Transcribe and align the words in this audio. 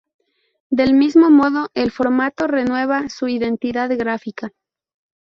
Del 0.71 0.95
mismo 0.95 1.29
modo, 1.29 1.69
el 1.75 1.91
formato 1.91 2.47
renueva 2.47 3.07
su 3.09 3.27
identidad 3.27 3.95
gráfica. 3.95 4.49